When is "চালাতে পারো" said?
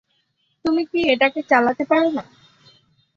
1.43-2.09